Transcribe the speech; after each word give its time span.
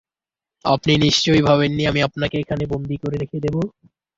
আপনি 0.65 0.91
নিশ্চয়ই 0.97 1.45
ভাবেননি 1.47 1.83
আমি 1.87 1.99
আপনাকে 2.07 2.35
এখানে 2.39 2.63
বন্দী 2.65 2.95
করে 2.97 3.15
রেখে 3.17 3.37
দেব! 3.39 3.55